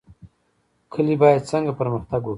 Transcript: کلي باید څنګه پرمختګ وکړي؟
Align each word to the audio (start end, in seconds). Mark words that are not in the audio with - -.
کلي 0.93 1.15
باید 1.21 1.47
څنګه 1.51 1.71
پرمختګ 1.79 2.21
وکړي؟ 2.23 2.29